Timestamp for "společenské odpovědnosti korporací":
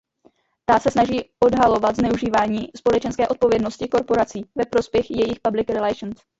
2.75-4.45